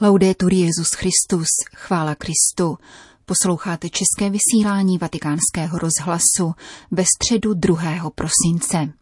[0.00, 2.78] Laudetur Jezus Christus, chvála Kristu.
[3.26, 6.54] Posloucháte české vysílání Vatikánského rozhlasu
[6.90, 8.10] ve středu 2.
[8.14, 8.92] prosince.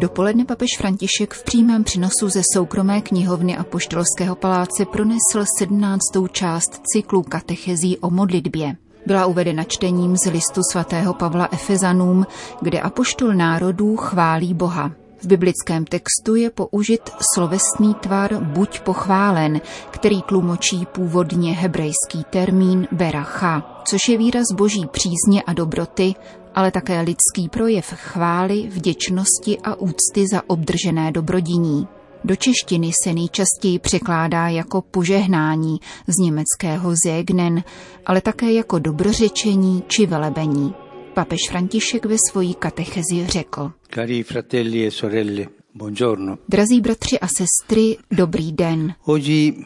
[0.00, 6.00] Dopoledne papež František v přímém přenosu ze soukromé knihovny a poštolského paláce pronesl 17.
[6.32, 8.76] část cyklu katechezí o modlitbě.
[9.06, 12.26] Byla uvedena čtením z listu svatého Pavla Efezanům,
[12.60, 14.92] kde apoštol národů chválí Boha.
[15.22, 19.60] V biblickém textu je použit slovesný tvar buď pochválen,
[19.90, 26.14] který tlumočí původně hebrejský termín beracha, což je výraz boží přízně a dobroty,
[26.60, 31.88] ale také lidský projev chvály, vděčnosti a úcty za obdržené dobrodiní.
[32.24, 37.64] Do češtiny se nejčastěji překládá jako požehnání z německého segnen,
[38.06, 40.74] ale také jako dobrořečení či velebení.
[41.14, 43.72] Papež František ve svojí katechezi řekl.
[43.94, 46.38] Cari fratelli e sorelle, buongiorno.
[46.48, 48.94] Drazí bratři a sestry, dobrý den.
[49.04, 49.64] Oggi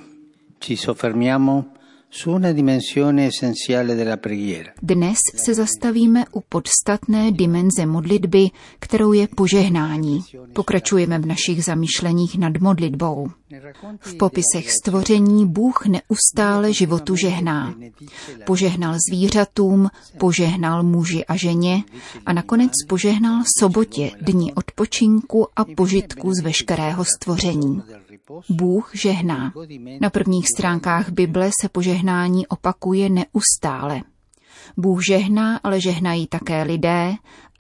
[0.61, 1.65] ci soffermiamo
[4.83, 8.49] Dnes se zastavíme u podstatné dimenze modlitby,
[8.79, 10.21] kterou je požehnání.
[10.53, 13.27] Pokračujeme v našich zamýšleních nad modlitbou.
[14.01, 17.75] V popisech stvoření Bůh neustále životu žehná.
[18.47, 21.85] Požehnal zvířatům, požehnal muži a ženě
[22.27, 27.83] a nakonec požehnal sobotě, dni odpočinku a požitku z veškerého stvoření.
[28.51, 29.53] Bůh žehná.
[30.01, 34.03] Na prvních stránkách Bible se požehnání opakuje neustále.
[34.77, 37.15] Bůh žehná, ale žehnají také lidé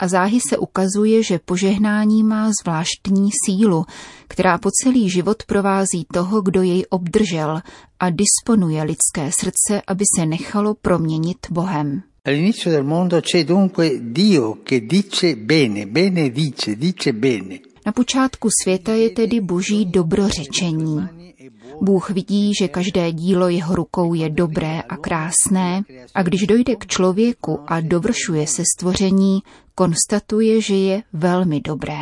[0.05, 3.84] a záhy se ukazuje, že požehnání má zvláštní sílu,
[4.28, 7.60] která po celý život provází toho, kdo jej obdržel
[8.00, 12.02] a disponuje lidské srdce, aby se nechalo proměnit Bohem.
[12.27, 17.74] All'inizio del mondo c'è dunque Dio che dice bene, bene dice, dice bene.
[17.87, 21.09] Na počátku světa je tedy boží dobrořečení.
[21.81, 25.83] Bůh vidí, že každé dílo jeho rukou je dobré a krásné
[26.15, 29.43] a když dojde k člověku a dovršuje se stvoření,
[29.75, 31.99] konstatuje, že je velmi dobré.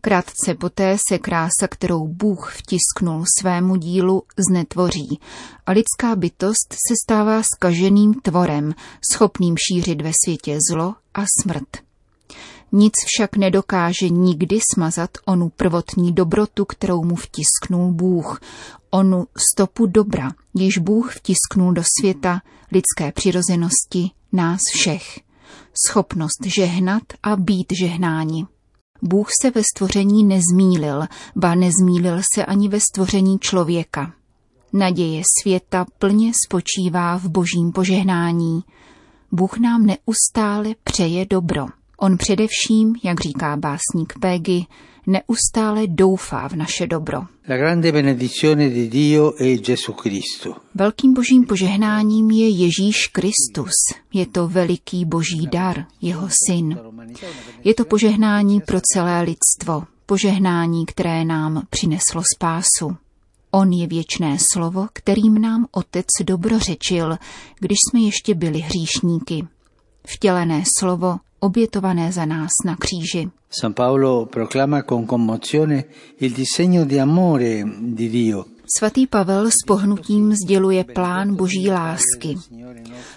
[0.00, 5.20] Krátce poté se krása, kterou Bůh vtisknul svému dílu, znetvoří
[5.66, 8.74] a lidská bytost se stává skaženým tvorem,
[9.12, 11.89] schopným šířit ve světě zlo a smrt.
[12.72, 18.40] Nic však nedokáže nikdy smazat onu prvotní dobrotu, kterou mu vtisknul Bůh,
[18.90, 22.40] onu stopu dobra, již Bůh vtisknul do světa
[22.72, 25.20] lidské přirozenosti nás všech.
[25.88, 28.46] Schopnost žehnat a být žehnáni.
[29.02, 31.02] Bůh se ve stvoření nezmílil,
[31.36, 34.12] ba nezmílil se ani ve stvoření člověka.
[34.72, 38.64] Naděje světa plně spočívá v božím požehnání.
[39.32, 41.66] Bůh nám neustále přeje dobro.
[42.02, 44.66] On především, jak říká básník Peggy,
[45.06, 47.22] neustále doufá v naše dobro.
[50.74, 53.72] Velkým božím požehnáním je Ježíš Kristus.
[54.12, 56.78] Je to veliký boží dar, jeho syn.
[57.64, 62.96] Je to požehnání pro celé lidstvo, požehnání, které nám přineslo spásu.
[63.50, 67.16] On je věčné slovo, kterým nám Otec dobrořečil,
[67.58, 69.46] když jsme ještě byli hříšníky.
[70.06, 73.28] Vtělené slovo, obětované za nás na kříži.
[73.50, 75.84] San Paolo proclama con commozione
[76.20, 78.44] il disegno di amore di Dio.
[78.78, 82.36] Svatý Pavel s pohnutím sděluje plán boží lásky.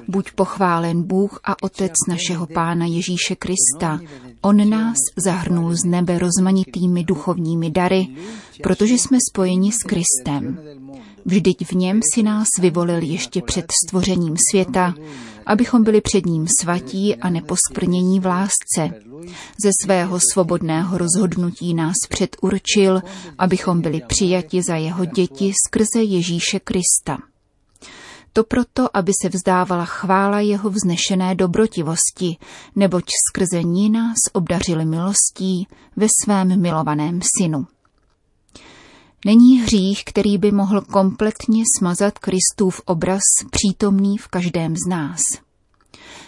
[0.07, 3.99] Buď pochválen Bůh a Otec našeho Pána Ježíše Krista.
[4.41, 8.07] On nás zahrnul z nebe rozmanitými duchovními dary,
[8.63, 10.59] protože jsme spojeni s Kristem.
[11.25, 14.93] Vždyť v něm si nás vyvolil ještě před stvořením světa,
[15.45, 18.89] abychom byli před ním svatí a neposkvrnění v lásce.
[19.63, 23.01] Ze svého svobodného rozhodnutí nás předurčil,
[23.37, 27.17] abychom byli přijati za jeho děti skrze Ježíše Krista.
[28.33, 32.37] To proto, aby se vzdávala chvála jeho vznešené dobrotivosti,
[32.75, 37.67] neboť skrze ní nás obdařil milostí ve svém milovaném synu.
[39.25, 43.21] Není hřích, který by mohl kompletně smazat Kristův obraz
[43.51, 45.21] přítomný v každém z nás.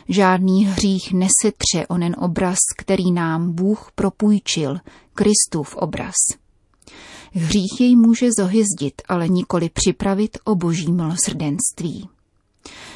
[0.09, 4.77] Žádný hřích nesetře onen obraz, který nám Bůh propůjčil,
[5.13, 6.13] Kristův obraz.
[7.33, 12.09] Hřích jej může zohyzdit, ale nikoli připravit o boží milosrdenství.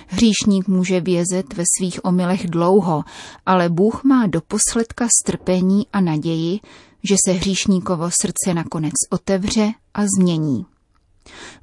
[0.08, 3.04] Hříšník může vězet ve svých omylech dlouho,
[3.46, 6.60] ale Bůh má do posledka strpení a naději,
[7.04, 10.66] že se hříšníkovo srdce nakonec otevře a změní.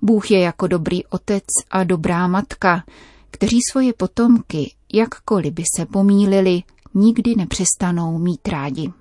[0.02, 2.84] Bůh je jako dobrý otec a dobrá matka,
[3.30, 6.62] kteří svoje potomky, jakkoliv by se pomílili,
[6.94, 8.92] nikdy nepřestanou mít rádi.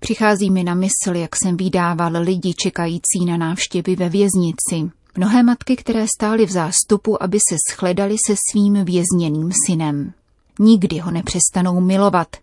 [0.00, 4.90] Přichází mi na mysl, jak jsem vydával lidi čekající na návštěvy ve věznici.
[5.16, 10.12] Mnohé matky, které stály v zástupu, aby se shledali se svým vězněným synem.
[10.58, 12.36] Nikdy ho nepřestanou milovat,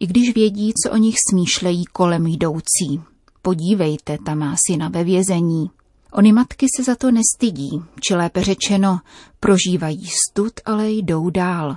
[0.00, 3.00] i když vědí, co o nich smýšlejí kolem jdoucí.
[3.42, 5.70] Podívejte, tam má syna ve vězení.
[6.12, 8.98] Ony matky se za to nestydí, či lépe řečeno,
[9.40, 11.76] prožívají stud, ale jdou dál.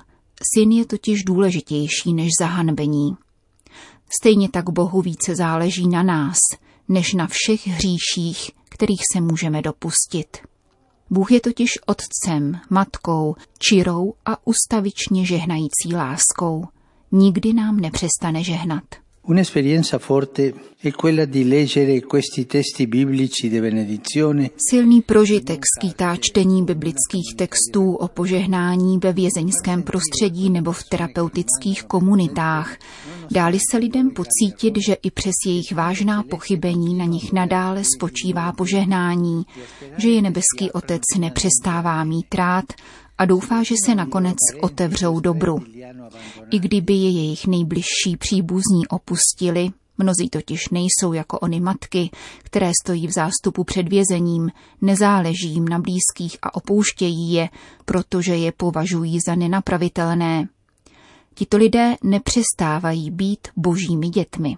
[0.55, 3.17] Syn je totiž důležitější než zahanbení.
[4.21, 6.37] Stejně tak Bohu více záleží na nás,
[6.87, 10.37] než na všech hříších, kterých se můžeme dopustit.
[11.09, 16.65] Bůh je totiž otcem, matkou, čirou a ustavičně žehnající láskou.
[17.11, 18.83] Nikdy nám nepřestane žehnat.
[19.29, 24.51] Un'esperienza forte è quella di leggere questi testi biblici di benedizione.
[24.55, 32.77] Silný prožitek skýtá čtení biblických textů o požehnání ve vězeňském prostředí nebo v terapeutických komunitách.
[33.31, 39.45] Dáli se lidem pocítit, že i přes jejich vážná pochybení na nich nadále spočívá požehnání,
[39.97, 42.65] že je nebeský otec nepřestává mít rád
[43.17, 45.59] a doufá, že se nakonec otevřou dobru.
[46.51, 52.09] I kdyby je jejich nejbližší příbuzní opustili, mnozí totiž nejsou jako ony matky,
[52.43, 54.49] které stojí v zástupu před vězením,
[54.81, 57.49] nezáleží jim na blízkých a opouštějí je,
[57.85, 60.47] protože je považují za nenapravitelné.
[61.37, 64.57] Tito lidé nepřestávají být božími dětmi.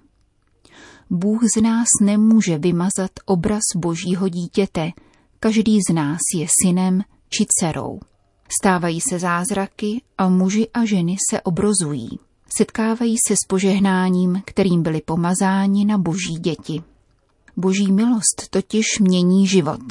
[1.10, 4.92] Bůh z nás nemůže vymazat obraz božího dítěte,
[5.40, 8.00] každý z nás je synem či dcerou.
[8.62, 12.10] Stávají se zázraky a muži a ženy se obrozují.
[12.58, 16.84] Setkávají se s požehnáním, kterým byli pomazáni na boží děti.
[17.58, 19.82] Boží milost totiž mění život.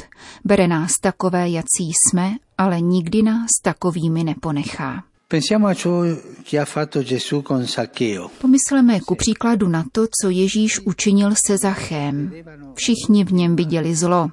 [0.44, 5.04] Bere nás takové, jací jsme, ale nikdy nás takovými neponechá.
[8.40, 12.32] Pomysleme ku příkladu na to, co Ježíš učinil se Zachem.
[12.74, 14.30] Všichni v něm viděli zlo.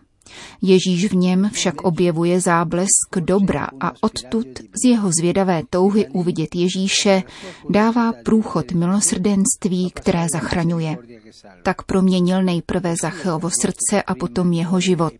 [0.61, 4.47] Ježíš v něm však objevuje záblesk dobra a odtud
[4.83, 7.23] z jeho zvědavé touhy uvidět Ježíše
[7.69, 10.97] dává průchod milosrdenství, které zachraňuje.
[11.63, 15.13] Tak proměnil nejprve Zacheovo srdce a potom jeho život.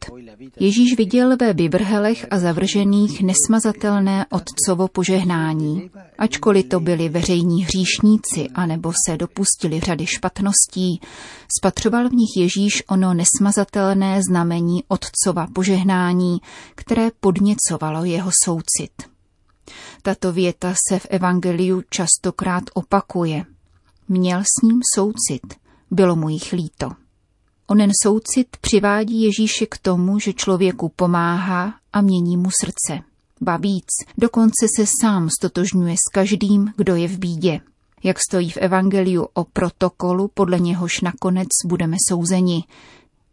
[0.60, 5.90] Ježíš viděl ve vyvrhelech a zavržených nesmazatelné otcovo požehnání.
[6.18, 11.02] Ačkoliv to byli veřejní hříšníci anebo se dopustili řady špatností,
[11.58, 16.38] spatřoval v nich Ježíš ono nesmazatelné znamení otcova požehnání,
[16.76, 18.92] které podněcovalo jeho soucit.
[20.02, 23.46] Tato věta se v Evangeliu častokrát opakuje.
[24.08, 25.56] Měl s ním soucit,
[25.92, 26.92] bylo mu jich líto.
[27.68, 33.04] Onen soucit přivádí Ježíše k tomu, že člověku pomáhá a mění mu srdce.
[33.42, 33.88] Ba víc,
[34.18, 37.60] dokonce se sám stotožňuje s každým, kdo je v bídě.
[38.04, 42.64] Jak stojí v Evangeliu o protokolu, podle něhož nakonec budeme souzeni.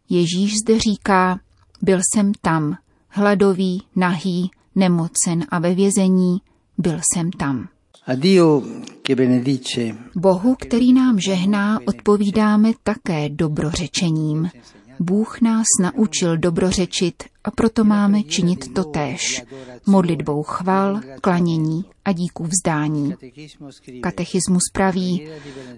[0.09, 1.39] Ježíš zde říká,
[1.83, 2.77] byl jsem tam,
[3.09, 6.37] hladový, nahý, nemocen a ve vězení,
[6.77, 7.67] byl jsem tam.
[10.15, 14.49] Bohu, který nám žehná, odpovídáme také dobrořečením.
[14.99, 19.43] Bůh nás naučil dobrořečit a proto máme činit to též.
[19.85, 23.13] Modlitbou chval, klanění a díků vzdání.
[24.01, 25.27] Katechismus praví,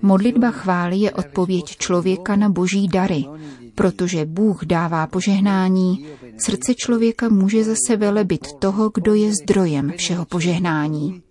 [0.01, 3.25] modlitba chvály je odpověď člověka na boží dary.
[3.75, 6.05] Protože Bůh dává požehnání,
[6.37, 11.21] srdce člověka může zase velebit toho, kdo je zdrojem všeho požehnání.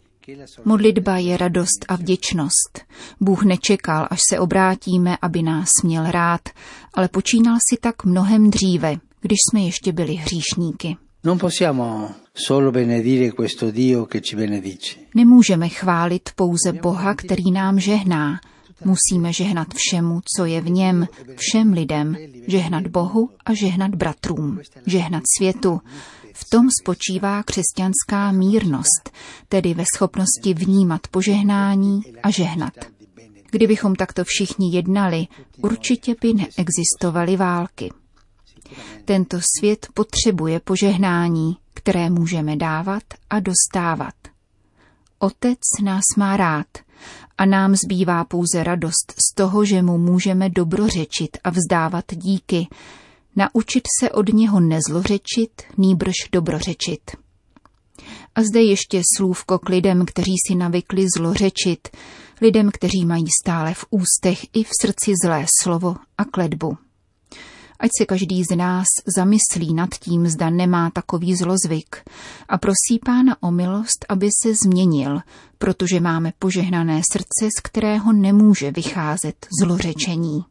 [0.64, 2.80] Modlitba je radost a vděčnost.
[3.20, 6.40] Bůh nečekal, až se obrátíme, aby nás měl rád,
[6.94, 10.96] ale počínal si tak mnohem dříve, když jsme ještě byli hříšníky.
[15.14, 18.40] Nemůžeme chválit pouze Boha, který nám žehná.
[18.84, 22.16] Musíme žehnat všemu, co je v něm, všem lidem,
[22.46, 25.80] žehnat Bohu a žehnat bratrům, žehnat světu,
[26.34, 29.10] v tom spočívá křesťanská mírnost,
[29.48, 32.72] tedy ve schopnosti vnímat požehnání a žehnat.
[33.50, 35.26] Kdybychom takto všichni jednali,
[35.62, 37.92] určitě by neexistovaly války.
[39.04, 44.14] Tento svět potřebuje požehnání, které můžeme dávat a dostávat.
[45.18, 46.66] Otec nás má rád
[47.38, 52.66] a nám zbývá pouze radost z toho, že mu můžeme dobrořečit a vzdávat díky,
[53.36, 57.10] Naučit se od něho nezlořečit, nýbrž dobrořečit.
[58.34, 61.88] A zde ještě slůvko k lidem, kteří si navykli zlořečit,
[62.40, 66.76] lidem, kteří mají stále v ústech i v srdci zlé slovo a kledbu.
[67.80, 72.02] Ať se každý z nás zamyslí nad tím, zda nemá takový zlozvyk
[72.48, 75.20] a prosí pána o milost, aby se změnil,
[75.58, 80.44] protože máme požehnané srdce, z kterého nemůže vycházet zlořečení.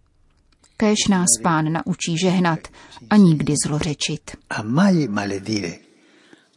[0.77, 2.60] Kéž nás pán naučí žehnat
[3.10, 4.32] a nikdy zlořečit.
[4.50, 5.74] A mai maledire,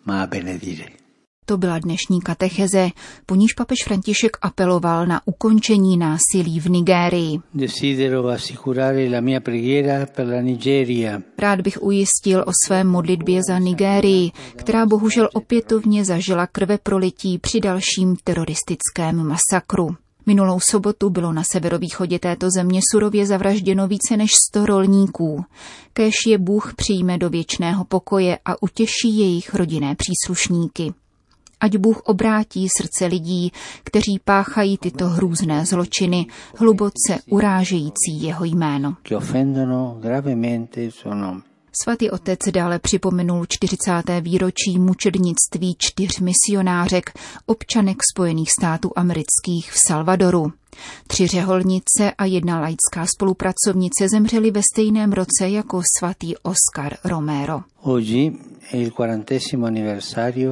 [0.05, 1.06] ma benedire.
[1.49, 2.89] To byla dnešní katecheze,
[3.27, 7.39] po níž papež František apeloval na ukončení násilí v Nigérii.
[11.39, 17.61] Rád bych ujistil o své modlitbě za Nigérii, která bohužel opětovně zažila krve prolití při
[17.61, 19.97] dalším teroristickém masakru.
[20.27, 25.45] Minulou sobotu bylo na severovýchodě této země surově zavražděno více než sto rolníků.
[25.93, 30.93] Kéž je Bůh přijme do věčného pokoje a utěší jejich rodinné příslušníky.
[31.61, 33.53] Ať Bůh obrátí srdce lidí,
[33.85, 36.27] kteří páchají tyto hrůzné zločiny,
[36.59, 38.97] hluboce urážející jeho jméno.
[41.83, 44.03] Svatý otec dále připomenul 40.
[44.21, 47.11] výročí mučednictví čtyř misionářek,
[47.47, 50.53] občanek Spojených států amerických v Salvadoru.
[51.07, 57.61] Tři řeholnice a jedna laická spolupracovnice zemřeli ve stejném roce jako svatý Oscar Romero.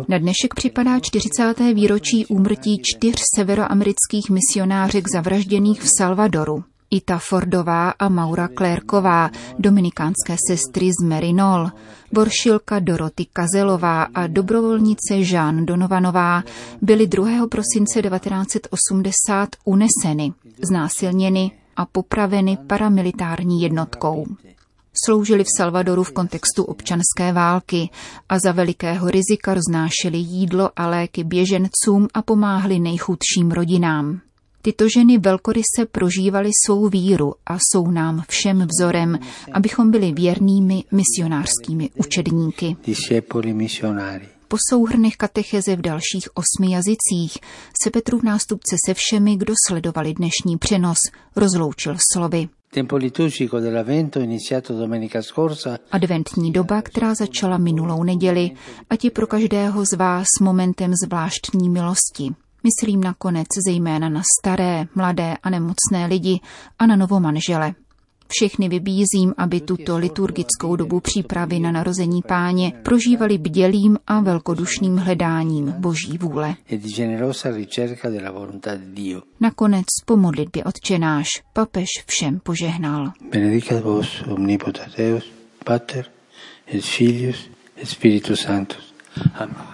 [0.08, 1.74] Na dnešek připadá 40.
[1.74, 6.64] výročí úmrtí čtyř severoamerických misionářek zavražděných v Salvadoru.
[6.94, 11.70] Ita Fordová a Maura Klérková, dominikánské sestry z Merinol,
[12.12, 16.42] boršilka Doroty Kazelová a dobrovolnice Jean Donovanová
[16.82, 17.46] byly 2.
[17.46, 20.32] prosince 1980 uneseny,
[20.68, 24.26] znásilněny a popraveny paramilitární jednotkou.
[25.04, 27.90] Sloužili v Salvadoru v kontextu občanské války
[28.28, 34.20] a za velikého rizika roznášeli jídlo a léky běžencům a pomáhli nejchudším rodinám.
[34.64, 39.18] Tyto ženy velkoryse prožívaly svou víru a jsou nám všem vzorem,
[39.52, 42.76] abychom byli věrnými misionářskými učedníky.
[44.49, 47.38] Po souhrnech katecheze v dalších osmi jazycích
[47.83, 50.99] se Petrův nástupce se všemi, kdo sledovali dnešní přenos,
[51.37, 52.49] rozloučil slovy.
[55.90, 58.50] Adventní doba, která začala minulou neděli,
[58.90, 62.43] ať je pro každého z vás momentem zvláštní milosti.
[62.64, 66.40] Myslím nakonec zejména na staré, mladé a nemocné lidi
[66.78, 67.75] a na novomanžele.
[68.28, 75.75] Všechny vybízím, aby tuto liturgickou dobu přípravy na narození páně prožívali bdělým a velkodušným hledáním
[75.78, 76.54] Boží vůle.
[76.73, 76.78] E
[79.40, 83.12] nakonec po modlitbě odčenáš papež všem požehnal.
[83.33, 85.25] Benedicat vos omnipotens Deus,
[85.64, 86.06] Pater,
[86.75, 87.50] et Filius,
[87.83, 88.94] et Spiritus Sanctus.
[89.35, 89.73] Amen.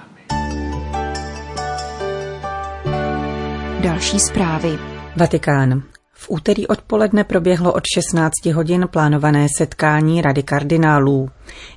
[3.83, 4.79] Další zprávy.
[5.17, 5.83] Vatikán.
[6.13, 11.31] V úterý odpoledne proběhlo od 16 hodin plánované setkání Rady kardinálů.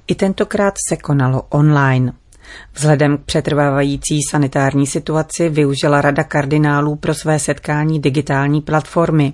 [0.07, 2.13] I tentokrát se konalo online.
[2.73, 9.33] Vzhledem k přetrvávající sanitární situaci využila Rada kardinálů pro své setkání digitální platformy.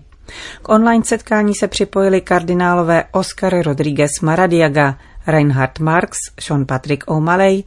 [0.61, 4.97] K online setkání se připojili kardinálové Oscar Rodriguez Maradiaga,
[5.27, 7.63] Reinhard Marx, Sean Patrick O'Malley,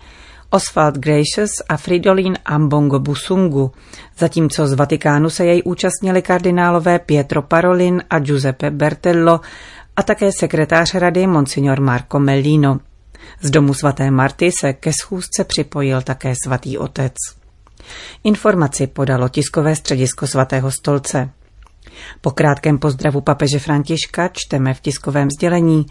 [0.55, 3.73] Oswald Gracious a Fridolin Ambongo Busungu,
[4.19, 9.41] zatímco z Vatikánu se jej účastnili kardinálové Pietro Parolin a Giuseppe Bertello
[9.97, 12.81] a také sekretář rady Monsignor Marco Mellino.
[13.41, 17.15] Z domu svaté Marty se ke schůzce připojil také svatý otec.
[18.25, 21.31] Informaci podalo tiskové středisko svatého stolce.
[22.21, 25.87] Po krátkém pozdravu papeže Františka čteme v tiskovém sdělení.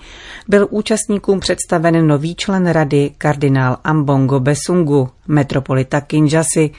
[0.48, 6.72] Byl účastníkům představen nový člen rady kardinál Ambongo Besungu, metropolita Kinjasi,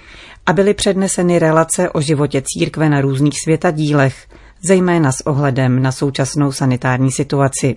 [0.46, 4.28] a byly předneseny relace o životě církve na různých světadílech,
[4.64, 7.76] zejména s ohledem na současnou sanitární situaci.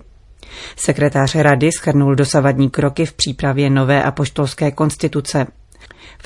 [0.76, 5.46] Sekretář rady schrnul dosavadní kroky v přípravě nové apoštolské konstituce.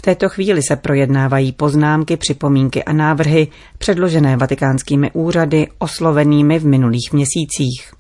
[0.00, 7.12] V této chvíli se projednávají poznámky, připomínky a návrhy předložené vatikánskými úřady oslovenými v minulých
[7.12, 7.92] měsících.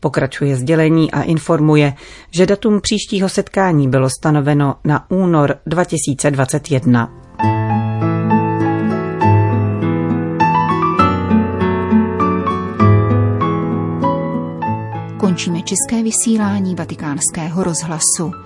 [0.00, 1.94] Pokračuje sdělení a informuje,
[2.30, 7.12] že datum příštího setkání bylo stanoveno na únor 2021.
[15.20, 18.45] Končíme české vysílání vatikánského rozhlasu.